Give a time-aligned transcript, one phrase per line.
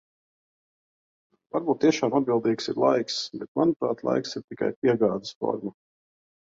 [1.57, 5.81] Varbūt tiešām atbildīgs ir laiks, bet, manuprāt, laiks ir tikai piegādes forma.